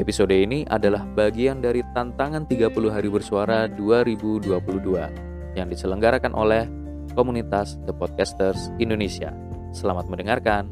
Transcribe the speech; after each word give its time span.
Episode 0.00 0.32
ini 0.32 0.64
adalah 0.72 1.04
bagian 1.04 1.60
dari 1.60 1.84
tantangan 1.92 2.48
30 2.48 2.72
hari 2.88 3.12
bersuara 3.12 3.68
2022 3.68 4.48
yang 5.52 5.68
diselenggarakan 5.68 6.32
oleh 6.32 6.64
komunitas 7.12 7.76
The 7.84 7.92
Podcasters 7.92 8.72
Indonesia. 8.80 9.36
Selamat 9.76 10.08
mendengarkan. 10.08 10.64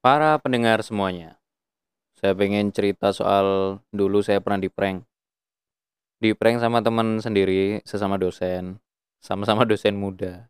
Para 0.00 0.40
pendengar 0.40 0.80
semuanya, 0.80 1.36
saya 2.16 2.32
pengen 2.32 2.72
cerita 2.72 3.12
soal 3.12 3.76
dulu 3.92 4.24
saya 4.24 4.40
pernah 4.40 4.64
di 4.64 4.72
prank. 4.72 5.04
Di 6.16 6.32
prank 6.32 6.64
sama 6.64 6.80
teman 6.80 7.20
sendiri, 7.20 7.84
sesama 7.84 8.16
dosen, 8.16 8.80
sama-sama 9.20 9.68
dosen 9.68 9.92
muda 9.92 10.49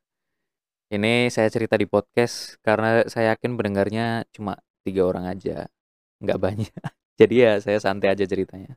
ini 0.90 1.30
saya 1.30 1.46
cerita 1.46 1.78
di 1.78 1.86
podcast 1.86 2.58
karena 2.66 3.06
saya 3.06 3.38
yakin 3.38 3.54
pendengarnya 3.54 4.26
cuma 4.34 4.58
tiga 4.82 5.06
orang 5.06 5.30
aja, 5.30 5.70
nggak 6.18 6.40
banyak. 6.50 6.82
Jadi 7.14 7.34
ya 7.38 7.62
saya 7.62 7.78
santai 7.78 8.10
aja 8.10 8.26
ceritanya. 8.26 8.74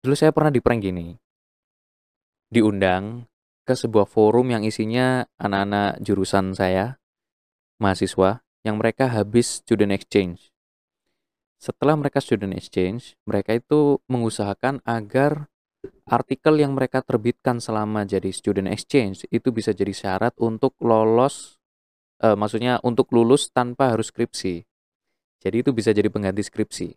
Dulu 0.00 0.14
saya 0.16 0.32
pernah 0.32 0.52
di 0.52 0.60
prank 0.64 0.80
gini. 0.84 1.16
Diundang 2.48 3.28
ke 3.64 3.72
sebuah 3.72 4.04
forum 4.04 4.52
yang 4.52 4.62
isinya 4.64 5.24
anak-anak 5.40 6.00
jurusan 6.04 6.52
saya, 6.52 7.00
mahasiswa, 7.80 8.44
yang 8.64 8.76
mereka 8.80 9.08
habis 9.08 9.64
student 9.64 9.92
exchange. 9.92 10.52
Setelah 11.60 11.96
mereka 11.96 12.20
student 12.20 12.52
exchange, 12.52 13.16
mereka 13.24 13.56
itu 13.56 14.00
mengusahakan 14.08 14.84
agar 14.84 15.48
artikel 16.04 16.60
yang 16.60 16.76
mereka 16.76 17.00
terbitkan 17.00 17.60
selama 17.64 18.04
jadi 18.04 18.28
student 18.28 18.68
exchange 18.68 19.24
itu 19.32 19.48
bisa 19.48 19.72
jadi 19.72 19.92
syarat 19.92 20.36
untuk 20.36 20.76
lolos 20.84 21.56
uh, 22.20 22.36
maksudnya 22.36 22.78
untuk 22.84 23.10
lulus 23.12 23.48
tanpa 23.52 23.92
harus 23.92 24.12
skripsi. 24.12 24.64
Jadi 25.44 25.56
itu 25.60 25.70
bisa 25.76 25.92
jadi 25.92 26.08
pengganti 26.08 26.40
skripsi. 26.40 26.88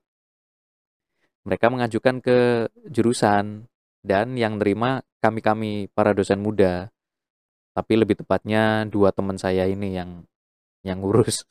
Mereka 1.47 1.67
mengajukan 1.71 2.19
ke 2.19 2.67
jurusan 2.87 3.67
dan 4.03 4.35
yang 4.35 4.59
nerima 4.59 5.03
kami-kami 5.23 5.91
para 5.91 6.11
dosen 6.11 6.43
muda. 6.43 6.91
Tapi 7.75 7.93
lebih 7.95 8.23
tepatnya 8.23 8.87
dua 8.87 9.11
teman 9.11 9.35
saya 9.39 9.67
ini 9.67 9.95
yang 9.95 10.23
yang 10.83 11.03
ngurus. 11.03 11.43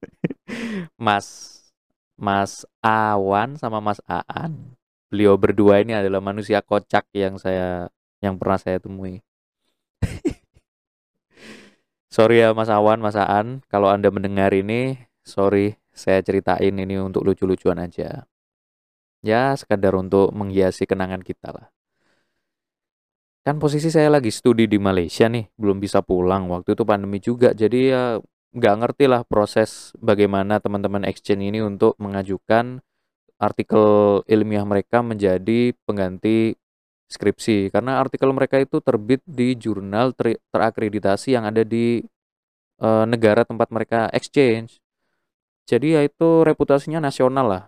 Mas 1.00 1.60
Mas 2.18 2.64
Awan 2.82 3.56
sama 3.60 3.78
Mas 3.78 4.00
Aan 4.08 4.77
beliau 5.08 5.34
berdua 5.40 5.80
ini 5.82 5.96
adalah 5.96 6.20
manusia 6.20 6.60
kocak 6.60 7.08
yang 7.16 7.40
saya 7.40 7.88
yang 8.20 8.36
pernah 8.36 8.58
saya 8.60 8.78
temui. 8.80 9.24
sorry 12.14 12.44
ya 12.44 12.52
Mas 12.52 12.70
Awan, 12.72 13.00
Mas 13.00 13.16
Aan, 13.16 13.64
kalau 13.68 13.88
Anda 13.90 14.12
mendengar 14.12 14.52
ini, 14.52 14.96
sorry 15.24 15.80
saya 15.98 16.22
ceritain 16.22 16.74
ini 16.78 16.94
untuk 17.02 17.26
lucu-lucuan 17.26 17.82
aja. 17.82 18.28
Ya, 19.18 19.50
sekadar 19.58 19.98
untuk 19.98 20.30
menghiasi 20.30 20.86
kenangan 20.86 21.26
kita 21.26 21.50
lah. 21.50 21.66
Kan 23.42 23.58
posisi 23.58 23.90
saya 23.90 24.12
lagi 24.12 24.30
studi 24.30 24.70
di 24.70 24.78
Malaysia 24.78 25.26
nih, 25.26 25.50
belum 25.58 25.82
bisa 25.82 26.04
pulang. 26.04 26.46
Waktu 26.52 26.78
itu 26.78 26.84
pandemi 26.86 27.18
juga, 27.18 27.50
jadi 27.50 27.80
ya 27.90 28.02
nggak 28.54 28.74
ngerti 28.80 29.04
lah 29.10 29.22
proses 29.26 29.92
bagaimana 29.98 30.62
teman-teman 30.62 31.04
exchange 31.04 31.52
ini 31.52 31.60
untuk 31.60 31.98
mengajukan 32.00 32.80
artikel 33.38 34.20
ilmiah 34.26 34.66
mereka 34.66 35.00
menjadi 35.00 35.72
pengganti 35.86 36.58
skripsi 37.08 37.72
karena 37.72 38.02
artikel 38.02 38.28
mereka 38.36 38.60
itu 38.60 38.84
terbit 38.84 39.24
di 39.24 39.56
jurnal 39.56 40.12
ter 40.12 40.36
terakreditasi 40.52 41.38
yang 41.38 41.48
ada 41.48 41.64
di 41.64 42.04
e, 42.76 42.88
negara 43.08 43.48
tempat 43.48 43.72
mereka 43.72 44.12
exchange. 44.12 44.82
Jadi 45.64 45.96
ya 45.96 46.00
itu 46.04 46.44
reputasinya 46.44 47.00
nasional 47.00 47.46
lah 47.48 47.64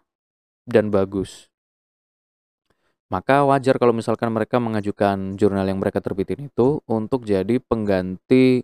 dan 0.69 0.93
bagus. 0.93 1.49
Maka 3.11 3.43
wajar 3.43 3.75
kalau 3.81 3.91
misalkan 3.91 4.31
mereka 4.31 4.63
mengajukan 4.63 5.35
jurnal 5.35 5.67
yang 5.67 5.83
mereka 5.83 5.99
terbitin 5.99 6.47
itu 6.47 6.79
untuk 6.87 7.27
jadi 7.27 7.59
pengganti 7.59 8.63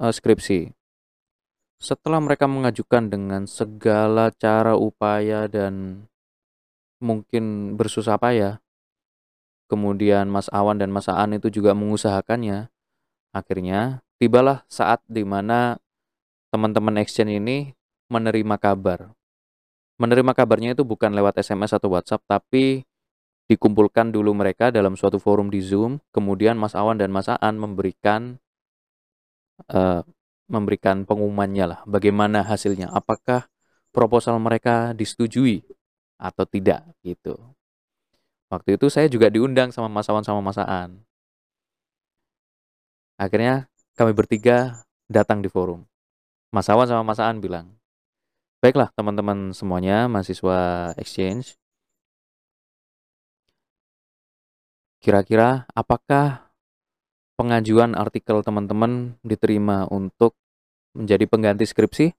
e, 0.00 0.04
skripsi. 0.10 0.72
Setelah 1.76 2.24
mereka 2.24 2.48
mengajukan 2.48 3.12
dengan 3.12 3.44
segala 3.44 4.32
cara 4.32 4.80
upaya 4.80 5.44
dan 5.44 6.08
mungkin 7.06 7.74
bersusah 7.78 8.18
payah. 8.18 8.58
Kemudian 9.70 10.26
Mas 10.26 10.50
Awan 10.50 10.78
dan 10.82 10.90
Mas 10.90 11.06
Aan 11.06 11.38
itu 11.38 11.50
juga 11.50 11.74
mengusahakannya. 11.74 12.70
Akhirnya 13.30 14.02
tibalah 14.18 14.66
saat 14.66 15.02
di 15.06 15.22
mana 15.22 15.78
teman-teman 16.50 16.98
exchange 16.98 17.38
ini 17.38 17.74
menerima 18.10 18.56
kabar. 18.58 19.14
Menerima 19.96 20.32
kabarnya 20.34 20.74
itu 20.74 20.82
bukan 20.82 21.14
lewat 21.14 21.40
SMS 21.40 21.74
atau 21.74 21.94
WhatsApp, 21.94 22.22
tapi 22.28 22.84
dikumpulkan 23.46 24.10
dulu 24.10 24.34
mereka 24.34 24.68
dalam 24.74 24.94
suatu 24.94 25.16
forum 25.18 25.48
di 25.48 25.62
Zoom. 25.62 25.98
Kemudian 26.12 26.58
Mas 26.58 26.76
Awan 26.76 27.00
dan 27.00 27.10
Mas 27.10 27.26
Aan 27.30 27.56
memberikan 27.56 28.38
uh, 29.72 30.04
memberikan 30.46 31.02
pengumumannya 31.02 31.64
lah, 31.66 31.80
bagaimana 31.90 32.46
hasilnya, 32.46 32.86
apakah 32.94 33.50
proposal 33.90 34.38
mereka 34.38 34.94
disetujui 34.94 35.66
atau 36.16 36.44
tidak 36.48 36.84
gitu. 37.04 37.36
Waktu 38.48 38.80
itu 38.80 38.86
saya 38.88 39.06
juga 39.10 39.28
diundang 39.28 39.70
sama 39.70 39.90
Mas 39.90 40.08
Awan 40.08 40.24
sama 40.24 40.40
Mas 40.40 40.58
Aan. 40.58 41.02
Akhirnya 43.16 43.66
kami 43.96 44.12
bertiga 44.12 44.84
datang 45.08 45.40
di 45.40 45.48
forum. 45.48 45.84
Mas 46.52 46.68
Awan 46.68 46.86
sama 46.86 47.02
Mas 47.02 47.18
Aan 47.18 47.40
bilang, 47.40 47.76
Baiklah 48.64 48.88
teman-teman 48.96 49.52
semuanya 49.52 50.08
mahasiswa 50.08 50.90
exchange. 50.96 51.60
Kira-kira 55.04 55.68
apakah 55.76 56.50
pengajuan 57.36 57.92
artikel 57.92 58.40
teman-teman 58.40 59.20
diterima 59.20 59.84
untuk 59.92 60.34
menjadi 60.96 61.28
pengganti 61.28 61.68
skripsi? 61.68 62.16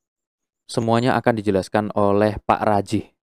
Semuanya 0.70 1.18
akan 1.18 1.34
dijelaskan 1.42 1.86
oleh 1.98 2.38
Pak 2.46 2.62
Raji. 2.62 3.17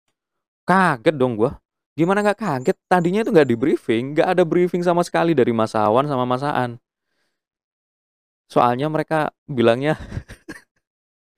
Kaget 0.69 1.16
dong 1.19 1.34
gua. 1.40 1.51
Gimana 2.00 2.19
nggak 2.25 2.40
kaget? 2.40 2.78
Tadinya 2.91 3.19
itu 3.22 3.29
nggak 3.35 3.50
di 3.51 3.56
briefing, 3.59 4.03
nggak 4.18 4.28
ada 4.34 4.44
briefing 4.47 4.81
sama 4.81 5.01
sekali 5.06 5.31
dari 5.38 5.51
Mas 5.53 5.75
Awan 5.78 6.06
sama 6.09 6.25
Mas 6.25 6.41
Aan. 6.44 6.79
Soalnya 8.51 8.88
mereka 8.88 9.34
bilangnya 9.50 9.97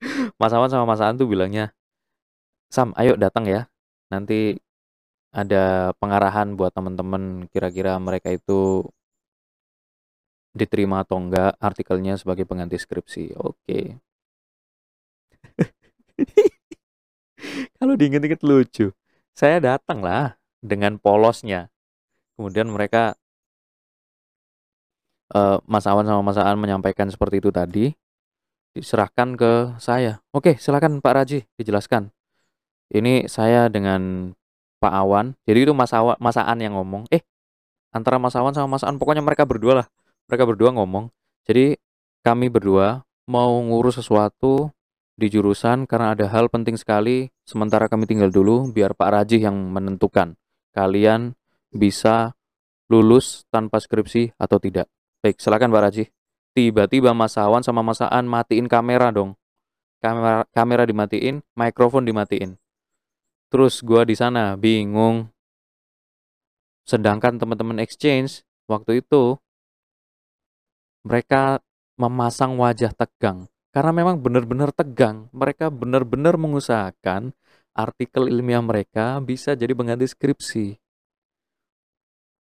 Mas 0.40 0.52
Awan 0.52 0.70
sama 0.72 0.84
Mas 0.88 1.00
Aan 1.00 1.16
tuh 1.16 1.28
bilangnya, 1.28 1.72
Sam, 2.74 2.92
ayo 3.00 3.14
datang 3.18 3.44
ya. 3.48 3.66
Nanti 4.12 4.56
ada 5.34 5.92
pengarahan 6.00 6.56
buat 6.58 6.72
teman-teman 6.76 7.48
kira-kira 7.52 7.96
mereka 8.00 8.28
itu 8.32 8.86
diterima 10.56 11.04
atau 11.04 11.16
enggak 11.22 11.52
artikelnya 11.60 12.14
sebagai 12.20 12.44
pengganti 12.48 12.76
skripsi. 12.80 13.36
Oke. 13.38 14.00
Kalau 17.78 17.94
diinget-inget 17.96 18.40
lucu. 18.44 18.92
Saya 19.36 19.60
datang 19.60 20.00
lah 20.00 20.40
dengan 20.64 20.96
polosnya. 20.96 21.68
Kemudian 22.40 22.72
mereka 22.72 23.20
uh, 25.36 25.60
Mas 25.68 25.84
Awan 25.84 26.08
sama 26.08 26.24
Mas 26.24 26.40
Aan 26.40 26.56
menyampaikan 26.56 27.12
seperti 27.12 27.44
itu 27.44 27.52
tadi, 27.52 27.92
diserahkan 28.72 29.36
ke 29.36 29.76
saya. 29.76 30.24
Oke, 30.32 30.56
silakan 30.56 31.04
Pak 31.04 31.12
Raji 31.12 31.44
dijelaskan. 31.60 32.08
Ini 32.88 33.28
saya 33.28 33.68
dengan 33.68 34.32
Pak 34.80 34.92
Awan. 34.92 35.36
Jadi 35.44 35.68
itu 35.68 35.72
Mas 35.76 35.92
Awan, 35.92 36.16
Mas 36.16 36.40
Aan 36.40 36.56
yang 36.64 36.80
ngomong. 36.80 37.04
Eh, 37.12 37.20
antara 37.92 38.16
Mas 38.16 38.36
Awan 38.40 38.56
sama 38.56 38.80
Mas 38.80 38.84
Aan, 38.88 38.96
pokoknya 38.96 39.20
mereka 39.20 39.44
berdua 39.44 39.84
lah. 39.84 39.86
Mereka 40.32 40.48
berdua 40.48 40.72
ngomong. 40.72 41.12
Jadi 41.44 41.76
kami 42.24 42.48
berdua 42.48 43.04
mau 43.26 43.52
ngurus 43.62 43.98
sesuatu 43.98 44.70
di 45.16 45.32
jurusan 45.32 45.88
karena 45.88 46.12
ada 46.12 46.28
hal 46.28 46.52
penting 46.52 46.76
sekali. 46.76 47.32
Sementara 47.48 47.88
kami 47.88 48.04
tinggal 48.04 48.28
dulu 48.28 48.68
biar 48.70 48.92
Pak 48.92 49.08
Rajih 49.10 49.40
yang 49.48 49.56
menentukan 49.72 50.36
kalian 50.76 51.32
bisa 51.72 52.36
lulus 52.92 53.48
tanpa 53.48 53.80
skripsi 53.80 54.36
atau 54.36 54.60
tidak. 54.60 54.86
Baik, 55.24 55.40
silakan 55.40 55.72
Pak 55.72 55.82
Rajih 55.88 56.06
tiba-tiba 56.52 57.16
Mas 57.16 57.34
Awan 57.40 57.64
sama 57.64 57.80
Mas 57.80 57.98
Aan 58.04 58.28
matiin 58.28 58.68
kamera 58.68 59.08
dong. 59.08 59.34
Kamera 60.04 60.44
kamera 60.52 60.84
dimatiin, 60.84 61.40
mikrofon 61.56 62.04
dimatiin. 62.04 62.60
Terus 63.48 63.80
gua 63.80 64.04
di 64.04 64.12
sana 64.12 64.54
bingung. 64.54 65.32
Sedangkan 66.86 67.40
teman-teman 67.40 67.82
exchange 67.82 68.46
waktu 68.70 69.02
itu 69.02 69.40
mereka 71.02 71.58
memasang 71.98 72.54
wajah 72.60 72.92
tegang 72.94 73.50
karena 73.76 73.92
memang 73.92 74.16
benar-benar 74.16 74.72
tegang. 74.72 75.28
Mereka 75.36 75.68
benar-benar 75.68 76.40
mengusahakan 76.40 77.36
artikel 77.76 78.24
ilmiah 78.32 78.64
mereka 78.64 79.20
bisa 79.20 79.52
jadi 79.52 79.76
pengganti 79.76 80.08
skripsi. 80.08 80.80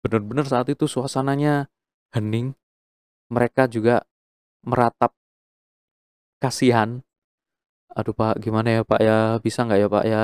Benar-benar 0.03 0.43
saat 0.51 0.67
itu 0.67 0.91
suasananya 0.91 1.71
hening, 2.11 2.51
mereka 3.31 3.71
juga 3.71 4.03
meratap 4.67 5.15
kasihan. 6.43 6.99
Aduh 7.95 8.11
Pak, 8.11 8.43
gimana 8.43 8.67
ya 8.67 8.81
Pak 8.83 8.99
ya? 8.99 9.39
Bisa 9.39 9.63
nggak 9.63 9.79
ya 9.79 9.87
Pak 9.87 10.03
ya? 10.03 10.23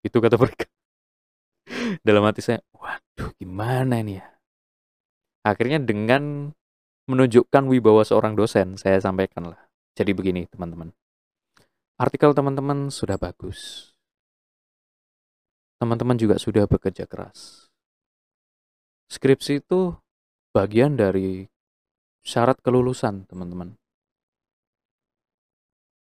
Itu 0.00 0.24
kata 0.24 0.40
mereka. 0.40 0.64
Dalam 2.08 2.24
hati 2.24 2.40
saya, 2.40 2.64
waduh 2.72 3.28
gimana 3.36 4.00
ini 4.00 4.24
ya? 4.24 4.26
Akhirnya 5.44 5.84
dengan 5.84 6.56
menunjukkan 7.12 7.68
wibawa 7.68 8.08
seorang 8.08 8.40
dosen, 8.40 8.80
saya 8.80 8.96
sampaikan 9.04 9.52
lah. 9.52 9.69
Jadi 9.94 10.10
begini 10.14 10.46
teman-teman. 10.46 10.94
Artikel 12.00 12.32
teman-teman 12.32 12.88
sudah 12.88 13.20
bagus. 13.20 13.92
Teman-teman 15.80 16.16
juga 16.16 16.36
sudah 16.36 16.68
bekerja 16.68 17.08
keras. 17.08 17.68
Skripsi 19.10 19.64
itu 19.64 19.96
bagian 20.52 20.94
dari 20.94 21.48
syarat 22.22 22.60
kelulusan, 22.60 23.26
teman-teman. 23.26 23.74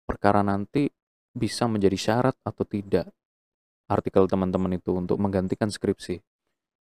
Perkara 0.04 0.42
nanti 0.42 0.90
bisa 1.32 1.70
menjadi 1.70 1.94
syarat 1.94 2.36
atau 2.42 2.64
tidak 2.66 3.08
artikel 3.88 4.28
teman-teman 4.28 4.76
itu 4.76 4.92
untuk 4.92 5.16
menggantikan 5.16 5.72
skripsi. 5.72 6.20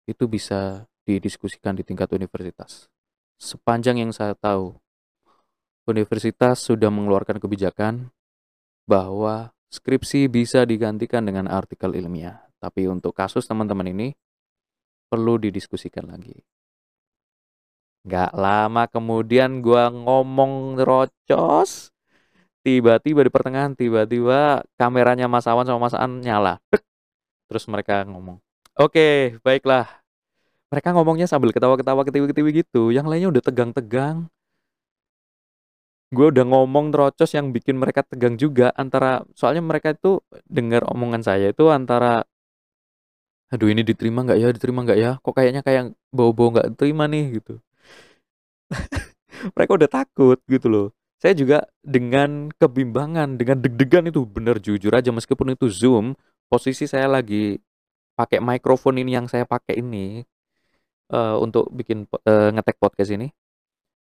Itu 0.04 0.28
bisa 0.28 0.84
didiskusikan 1.08 1.78
di 1.78 1.82
tingkat 1.82 2.12
universitas. 2.12 2.92
Sepanjang 3.40 3.96
yang 3.96 4.12
saya 4.12 4.36
tahu, 4.36 4.76
universitas 5.90 6.62
sudah 6.62 6.88
mengeluarkan 6.88 7.42
kebijakan 7.42 8.14
bahwa 8.86 9.50
skripsi 9.70 10.30
bisa 10.30 10.62
digantikan 10.66 11.26
dengan 11.26 11.50
artikel 11.50 11.94
ilmiah. 11.94 12.42
Tapi 12.60 12.86
untuk 12.86 13.16
kasus 13.16 13.46
teman-teman 13.48 13.88
ini, 13.90 14.08
perlu 15.10 15.40
didiskusikan 15.40 16.06
lagi. 16.06 16.38
Gak 18.04 18.32
lama 18.32 18.88
kemudian 18.88 19.60
gua 19.60 19.92
ngomong 19.92 20.80
rocos. 20.80 21.92
Tiba-tiba 22.60 23.24
di 23.24 23.32
pertengahan, 23.32 23.72
tiba-tiba 23.72 24.60
kameranya 24.76 25.28
Mas 25.28 25.48
Awan 25.48 25.64
sama 25.64 25.88
Mas 25.88 25.96
An 25.96 26.20
nyala. 26.20 26.60
Terus 27.48 27.64
mereka 27.66 28.04
ngomong, 28.04 28.36
oke 28.76 28.92
okay, 28.92 29.16
baiklah. 29.40 29.88
Mereka 30.70 30.94
ngomongnya 30.94 31.26
sambil 31.26 31.50
ketawa-ketawa, 31.50 32.06
ketiwi-ketiwi 32.06 32.62
gitu. 32.62 32.94
Yang 32.94 33.06
lainnya 33.10 33.28
udah 33.34 33.42
tegang-tegang. 33.42 34.30
Gue 36.10 36.26
udah 36.34 36.42
ngomong 36.42 36.90
terocos 36.90 37.30
yang 37.38 37.54
bikin 37.54 37.78
mereka 37.78 38.02
tegang 38.02 38.34
juga. 38.34 38.74
Antara, 38.74 39.22
soalnya 39.38 39.62
mereka 39.62 39.94
itu 39.94 40.18
dengar 40.46 40.82
omongan 40.90 41.22
saya 41.22 41.54
itu 41.54 41.70
antara 41.70 42.26
aduh 43.50 43.66
ini 43.66 43.82
diterima 43.82 44.22
nggak 44.22 44.38
ya 44.38 44.48
diterima 44.54 44.86
nggak 44.86 44.98
ya 45.02 45.10
kok 45.18 45.34
kayaknya 45.34 45.60
kayak 45.66 45.90
bau-bau 46.14 46.54
nggak 46.54 46.78
terima 46.78 47.10
nih 47.10 47.42
gitu 47.42 47.58
mereka 49.54 49.70
udah 49.76 49.90
takut 49.90 50.38
gitu 50.46 50.66
loh. 50.70 50.86
Saya 51.20 51.36
juga 51.36 51.68
dengan 51.84 52.48
kebimbangan, 52.56 53.36
dengan 53.36 53.60
deg-degan 53.60 54.08
itu 54.08 54.24
bener 54.24 54.56
jujur 54.56 54.88
aja 54.96 55.12
meskipun 55.12 55.52
itu 55.52 55.68
Zoom, 55.68 56.16
posisi 56.48 56.88
saya 56.88 57.12
lagi 57.12 57.60
pakai 58.16 58.40
mikrofon 58.40 59.00
ini 59.00 59.16
yang 59.20 59.28
saya 59.28 59.44
pakai 59.44 59.80
ini 59.84 60.24
uh, 61.12 61.36
untuk 61.40 61.68
bikin 61.72 62.08
uh, 62.24 62.48
ngetek 62.56 62.80
podcast 62.80 63.12
ini 63.12 63.28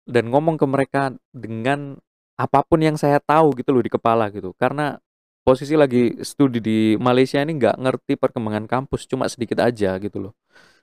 dan 0.07 0.31
ngomong 0.31 0.57
ke 0.57 0.67
mereka 0.67 1.13
dengan 1.35 1.99
apa 2.39 2.63
pun 2.63 2.81
yang 2.81 2.95
saya 2.95 3.19
tahu 3.19 3.59
gitu 3.59 3.75
loh 3.75 3.83
di 3.83 3.91
kepala 3.91 4.31
gitu. 4.31 4.55
Karena 4.57 4.97
posisi 5.43 5.75
lagi 5.75 6.15
studi 6.23 6.59
di 6.63 6.79
Malaysia 6.99 7.43
ini 7.43 7.59
nggak 7.59 7.77
ngerti 7.79 8.13
perkembangan 8.19 8.67
kampus 8.71 9.07
cuma 9.11 9.27
sedikit 9.27 9.63
aja 9.63 9.99
gitu 9.99 10.31
loh. 10.31 10.33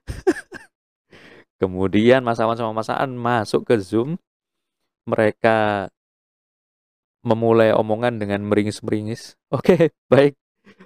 Kemudian 1.62 2.20
Mas 2.28 2.44
Awan 2.44 2.60
sama 2.60 2.76
Mas 2.76 2.92
Aan 2.92 3.16
masuk 3.16 3.64
ke 3.64 3.80
Zoom. 3.80 4.20
Mereka 5.04 5.88
memulai 7.24 7.72
omongan 7.72 8.20
dengan 8.20 8.44
meringis-meringis. 8.44 9.40
Oke, 9.56 9.96
baik. 10.12 10.36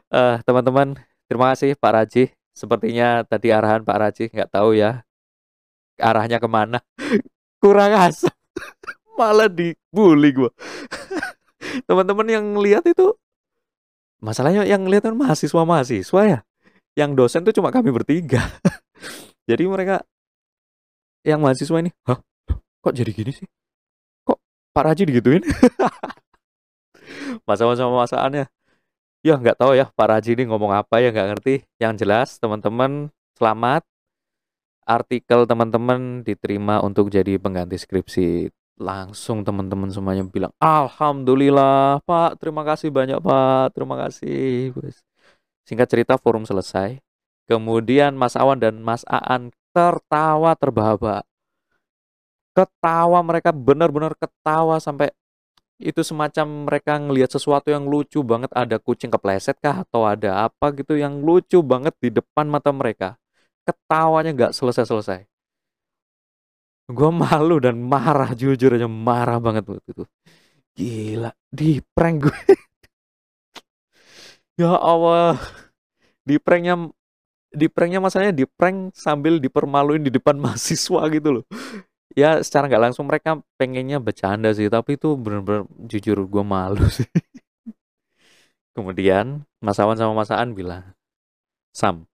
Uh, 0.10 0.42
teman-teman, 0.46 0.98
terima 1.30 1.54
kasih 1.54 1.74
Pak 1.78 1.92
Raji. 1.94 2.24
Sepertinya 2.54 3.22
tadi 3.26 3.54
arahan 3.54 3.86
Pak 3.86 3.98
Raji, 3.98 4.24
nggak 4.34 4.50
tahu 4.54 4.74
ya 4.78 5.06
arahnya 6.02 6.38
ke 6.38 6.50
mana. 6.50 6.80
Kurang 7.58 7.92
asam. 7.98 8.34
Malah 9.20 9.50
dibully 9.50 10.30
gue. 10.34 10.52
Teman-teman 11.90 12.28
yang 12.30 12.46
lihat 12.62 12.86
itu, 12.86 13.18
masalahnya 14.22 14.66
yang 14.66 14.86
lihat 14.86 15.10
kan 15.10 15.16
mahasiswa-mahasiswa 15.18 16.22
ya. 16.26 16.40
Yang 16.98 17.12
dosen 17.14 17.42
tuh 17.46 17.54
cuma 17.54 17.70
kami 17.74 17.94
bertiga. 17.94 18.42
Jadi 19.50 19.64
mereka 19.66 20.02
yang 21.26 21.42
mahasiswa 21.42 21.78
ini, 21.82 21.92
hah? 22.08 22.20
Kok 22.82 22.94
jadi 22.96 23.12
gini 23.12 23.32
sih? 23.36 23.48
Kok 24.24 24.40
Pak 24.72 24.84
Raji 24.88 25.04
digituin? 25.04 25.44
Masa-masa 27.48 27.84
masaannya. 27.84 28.48
Ya 29.26 29.36
nggak 29.36 29.60
tahu 29.60 29.76
ya 29.76 29.92
Pak 29.92 30.08
Raji 30.08 30.40
ini 30.40 30.48
ngomong 30.48 30.72
apa 30.72 31.04
ya 31.04 31.12
nggak 31.12 31.28
ngerti. 31.36 31.68
Yang 31.84 31.94
jelas 32.06 32.40
teman-teman 32.40 33.12
selamat. 33.36 33.84
Artikel 34.88 35.44
teman-teman 35.44 36.24
diterima 36.24 36.80
untuk 36.80 37.12
jadi 37.12 37.36
pengganti 37.36 37.76
skripsi. 37.76 38.48
Langsung 38.78 39.42
teman-teman 39.42 39.90
semuanya 39.92 40.24
bilang, 40.24 40.54
Alhamdulillah 40.62 42.00
Pak, 42.06 42.40
terima 42.40 42.62
kasih 42.64 42.94
banyak 42.94 43.20
Pak, 43.20 43.76
terima 43.76 44.00
kasih. 44.06 44.72
Singkat 45.68 45.88
cerita 45.92 46.14
forum 46.16 46.48
selesai. 46.48 47.02
Kemudian 47.50 48.14
Mas 48.16 48.38
Awan 48.40 48.62
dan 48.62 48.80
Mas 48.80 49.02
Aan 49.10 49.52
tertawa 49.76 50.56
terbahak 50.56 51.26
Ketawa 52.56 53.20
mereka 53.22 53.52
benar-benar 53.54 54.18
ketawa 54.18 54.82
sampai 54.82 55.12
itu 55.78 56.02
semacam 56.02 56.66
mereka 56.66 56.98
ngelihat 56.98 57.30
sesuatu 57.30 57.70
yang 57.70 57.86
lucu 57.86 58.26
banget 58.26 58.50
ada 58.58 58.82
kucing 58.82 59.14
kepleset 59.14 59.62
kah 59.62 59.86
atau 59.86 60.10
ada 60.10 60.50
apa 60.50 60.74
gitu 60.74 60.98
yang 60.98 61.22
lucu 61.22 61.62
banget 61.62 61.94
di 62.02 62.10
depan 62.10 62.50
mata 62.50 62.74
mereka 62.74 63.14
ketawanya 63.68 64.32
nggak 64.38 64.54
selesai-selesai. 64.56 65.28
Gue 66.88 67.12
malu 67.12 67.60
dan 67.60 67.76
marah 67.84 68.32
jujur 68.32 68.80
aja 68.80 68.88
marah 68.88 69.44
banget 69.44 69.68
waktu 69.68 69.92
itu 69.92 70.08
gila 70.78 71.34
di 71.50 71.82
prank 71.82 72.30
gue 72.30 72.38
ya 74.62 74.78
Allah. 74.78 75.42
Di 76.28 76.38
pranknya 76.38 76.92
di 77.50 77.66
pranknya 77.72 78.04
masalahnya 78.04 78.36
di 78.36 78.46
prank 78.46 78.94
sambil 78.94 79.42
dipermaluin 79.42 80.06
di 80.06 80.12
depan 80.14 80.38
mahasiswa 80.44 81.02
gitu 81.10 81.42
loh. 81.42 81.46
Ya 82.14 82.42
secara 82.46 82.70
nggak 82.70 82.84
langsung 82.92 83.10
mereka 83.10 83.42
pengennya 83.58 83.98
bercanda 84.02 84.54
sih 84.54 84.70
tapi 84.70 84.98
itu 84.98 85.18
bener-bener 85.18 85.66
jujur 85.90 86.30
gue 86.30 86.44
malu 86.46 86.86
sih. 86.98 87.10
Kemudian 88.78 89.42
Mas 89.58 89.82
Awan 89.82 89.98
sama 89.98 90.14
Mas 90.14 90.30
Aan 90.30 90.54
bilang 90.54 90.94
Sam 91.74 92.06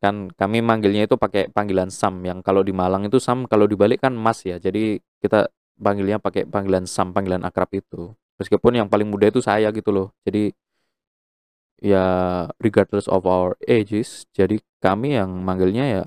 kan 0.00 0.32
kami 0.32 0.64
manggilnya 0.64 1.04
itu 1.04 1.16
pakai 1.20 1.52
panggilan 1.52 1.92
Sam 1.92 2.24
yang 2.24 2.40
kalau 2.40 2.64
di 2.64 2.72
Malang 2.72 3.04
itu 3.04 3.20
Sam 3.20 3.44
kalau 3.44 3.68
dibalik 3.68 4.00
kan 4.00 4.16
Mas 4.16 4.40
ya. 4.48 4.56
Jadi 4.56 4.96
kita 5.20 5.52
panggilnya 5.76 6.16
pakai 6.16 6.48
panggilan 6.48 6.88
Sam 6.88 7.12
panggilan 7.12 7.44
akrab 7.44 7.68
itu. 7.76 8.16
Meskipun 8.40 8.80
yang 8.80 8.88
paling 8.88 9.08
muda 9.12 9.28
itu 9.28 9.44
saya 9.44 9.68
gitu 9.68 9.92
loh. 9.92 10.08
Jadi 10.24 10.56
ya 11.80 12.04
regardless 12.60 13.08
of 13.08 13.24
our 13.24 13.56
ages 13.64 14.28
jadi 14.36 14.60
kami 14.84 15.16
yang 15.16 15.40
manggilnya 15.44 15.84
ya 15.84 16.04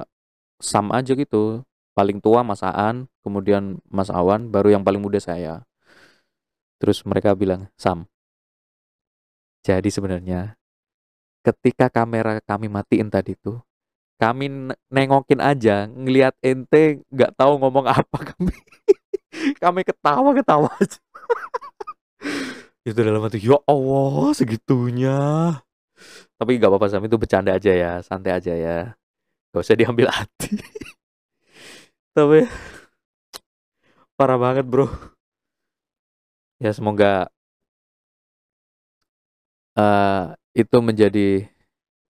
Sam 0.57 0.89
aja 0.89 1.13
gitu. 1.13 1.61
Paling 1.93 2.17
tua 2.17 2.41
Mas 2.41 2.65
Aan 2.65 3.05
kemudian 3.21 3.77
Mas 3.85 4.09
Awan 4.09 4.49
baru 4.49 4.73
yang 4.73 4.81
paling 4.81 5.01
muda 5.05 5.21
saya. 5.21 5.61
Terus 6.81 7.05
mereka 7.05 7.37
bilang 7.37 7.69
Sam. 7.77 8.09
Jadi 9.61 9.93
sebenarnya 9.93 10.57
ketika 11.45 11.93
kamera 11.93 12.41
kami 12.41 12.71
matiin 12.71 13.13
tadi 13.13 13.37
tuh 13.37 13.61
kami 14.23 14.71
nengokin 14.87 15.43
aja 15.43 15.91
ngelihat 15.91 16.31
ente 16.39 17.03
nggak 17.11 17.35
tahu 17.35 17.59
ngomong 17.59 17.91
apa 17.91 18.31
kami 18.31 18.55
kami 19.63 19.83
ketawa 19.83 20.31
ketawa 20.31 20.71
aja. 20.79 20.99
Itu 22.87 22.99
dalam 23.03 23.19
hati 23.19 23.43
ya 23.43 23.59
Allah 23.67 24.31
segitunya. 24.31 25.19
Tapi 26.39 26.59
gak 26.59 26.67
apa-apa 26.67 26.91
Sam 26.91 27.07
itu 27.07 27.15
bercanda 27.15 27.55
aja 27.55 27.71
ya 27.71 28.03
santai 28.03 28.35
aja 28.35 28.51
ya. 28.51 28.77
Gak 29.55 29.63
usah 29.63 29.79
diambil 29.79 30.11
hati. 30.11 30.51
Tapi 32.15 32.43
parah 34.19 34.35
banget 34.35 34.67
bro. 34.67 34.91
Ya 36.59 36.75
semoga 36.75 37.31
uh, 39.79 40.35
itu 40.51 40.77
menjadi 40.83 41.47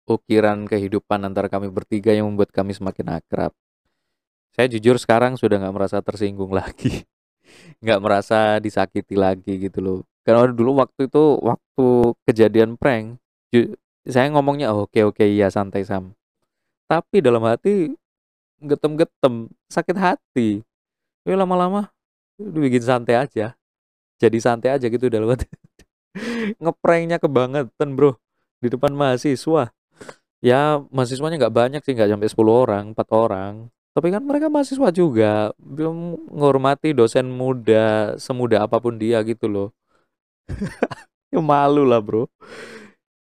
ukiran 0.08 0.68
kehidupan 0.68 1.24
antara 1.24 1.48
kami 1.48 1.72
bertiga 1.72 2.12
yang 2.12 2.28
membuat 2.28 2.52
kami 2.52 2.76
semakin 2.76 3.20
akrab. 3.20 3.52
Saya 4.54 4.70
jujur 4.70 5.02
sekarang 5.02 5.40
sudah 5.40 5.58
nggak 5.58 5.76
merasa 5.76 5.98
tersinggung 6.04 6.54
lagi, 6.60 7.08
nggak 7.82 8.00
merasa 8.04 8.62
disakiti 8.62 9.18
lagi 9.18 9.70
gitu 9.70 9.80
loh. 9.82 10.00
Karena 10.24 10.48
dulu 10.48 10.80
waktu 10.80 11.12
itu 11.12 11.24
waktu 11.44 11.88
kejadian 12.30 12.80
prank, 12.80 13.20
saya 14.08 14.28
ngomongnya 14.32 14.72
oh, 14.72 14.88
oke 14.88 15.00
oke 15.04 15.24
iya 15.24 15.48
santai 15.52 15.84
sam. 15.84 16.16
Tapi 16.88 17.24
dalam 17.24 17.44
hati 17.44 17.96
getem-getem, 18.64 19.52
sakit 19.68 19.98
hati. 20.00 20.64
Ya 21.24 21.36
lama-lama 21.40 21.92
bikin 22.40 22.84
santai 22.84 23.20
aja. 23.20 23.56
Jadi 24.20 24.38
santai 24.40 24.76
aja 24.76 24.86
gitu 24.88 25.08
dalam 25.12 25.36
hati. 25.36 25.48
Ngepranknya 26.64 27.20
kebangetan 27.20 27.96
bro 27.96 28.16
di 28.64 28.72
depan 28.72 28.96
mahasiswa. 28.96 29.72
Ya 30.44 30.84
mahasiswanya 30.92 31.40
nggak 31.40 31.56
banyak 31.56 31.82
sih, 31.88 31.96
nggak 31.96 32.12
sampai 32.12 32.28
10 32.28 32.52
orang, 32.68 32.84
4 32.92 33.08
orang. 33.16 33.54
Tapi 33.96 34.12
kan 34.12 34.28
mereka 34.28 34.52
mahasiswa 34.52 34.90
juga, 34.92 35.56
belum 35.56 36.20
menghormati 36.36 36.92
dosen 36.92 37.32
muda, 37.32 38.20
semuda 38.20 38.68
apa 38.68 38.84
pun 38.84 39.00
dia 39.00 39.24
gitu 39.24 39.48
loh. 39.48 39.70
ya 41.32 41.40
malu 41.40 41.88
lah 41.88 42.04
bro. 42.04 42.28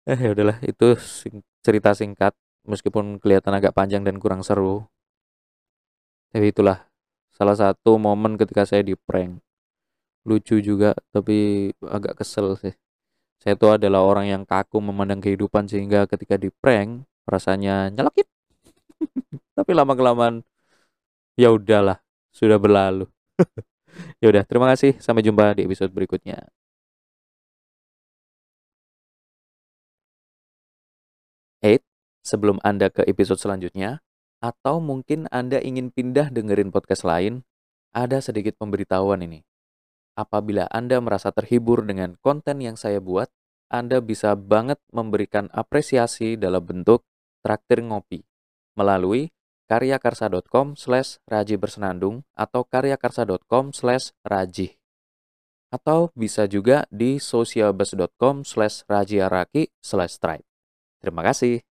Eh 0.10 0.18
ya 0.18 0.34
udahlah 0.34 0.58
itu 0.66 0.98
sing 0.98 1.46
cerita 1.62 1.94
singkat 1.94 2.34
meskipun 2.66 3.22
kelihatan 3.22 3.54
agak 3.54 3.78
panjang 3.78 4.02
dan 4.02 4.18
kurang 4.18 4.42
seru. 4.42 4.90
Tapi 6.34 6.50
itulah 6.50 6.90
salah 7.30 7.54
satu 7.54 8.02
momen 8.02 8.34
ketika 8.42 8.66
saya 8.66 8.82
di 8.82 8.98
prank. 8.98 9.38
Lucu 10.26 10.58
juga 10.58 10.98
tapi 11.14 11.70
agak 11.86 12.26
kesel 12.26 12.58
sih. 12.58 12.74
Saya 13.38 13.54
itu 13.54 13.70
adalah 13.70 14.02
orang 14.02 14.26
yang 14.26 14.42
kaku 14.42 14.82
memandang 14.82 15.22
kehidupan 15.22 15.70
sehingga 15.70 16.10
ketika 16.10 16.38
di 16.42 16.50
prank 16.50 17.11
rasanya 17.30 17.90
nyelekit. 17.94 18.28
tapi 19.58 19.72
lama 19.74 19.94
kelamaan 19.98 20.46
ya 21.36 21.50
udahlah, 21.54 22.00
sudah 22.34 22.58
berlalu. 22.62 23.10
ya 24.22 24.28
udah, 24.30 24.44
terima 24.46 24.68
kasih. 24.72 24.98
Sampai 25.02 25.26
jumpa 25.26 25.58
di 25.58 25.66
episode 25.66 25.92
berikutnya. 25.92 26.48
Eight, 31.62 31.86
sebelum 32.26 32.58
Anda 32.66 32.90
ke 32.90 33.06
episode 33.06 33.38
selanjutnya, 33.38 34.02
atau 34.42 34.82
mungkin 34.82 35.30
Anda 35.30 35.62
ingin 35.62 35.94
pindah 35.94 36.34
dengerin 36.34 36.74
podcast 36.74 37.06
lain, 37.06 37.46
ada 37.94 38.18
sedikit 38.18 38.58
pemberitahuan 38.58 39.22
ini. 39.22 39.46
Apabila 40.18 40.66
Anda 40.74 40.98
merasa 40.98 41.30
terhibur 41.30 41.86
dengan 41.86 42.18
konten 42.18 42.60
yang 42.66 42.74
saya 42.76 42.98
buat, 42.98 43.30
Anda 43.70 44.02
bisa 44.02 44.34
banget 44.34 44.82
memberikan 44.90 45.48
apresiasi 45.54 46.36
dalam 46.36 46.66
bentuk 46.66 47.06
traktir 47.42 47.82
ngopi 47.84 48.24
melalui 48.78 49.34
karyakarsa.com 49.72 50.76
slash 50.76 51.24
raji 51.28 51.56
bersenandung 51.56 52.28
atau 52.36 52.68
karyakarsa.com 52.68 53.72
slash 53.72 54.12
raji. 54.28 54.76
Atau 55.72 56.12
bisa 56.12 56.52
juga 56.52 56.84
di 56.92 57.16
socialbus.com 57.16 58.44
slash 58.44 58.84
rajiaraki 58.92 59.72
slash. 59.80 60.20
Terima 61.00 61.24
kasih. 61.24 61.71